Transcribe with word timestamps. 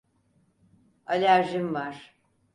Alerjim 1.05 1.73
var. 1.73 2.15